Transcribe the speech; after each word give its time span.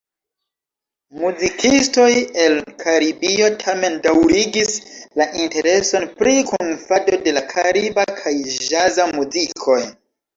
Muzikistoj 1.23 2.05
el 2.45 2.55
Karibio 2.83 3.49
tamen 3.63 3.97
daŭrigis 4.05 4.71
la 5.21 5.27
intereson 5.43 6.07
pri 6.23 6.33
kunfando 6.53 7.21
de 7.29 7.45
kariba 7.53 8.07
kaj 8.23 8.33
ĵaza 8.71 9.07
muzikoj. 9.13 9.79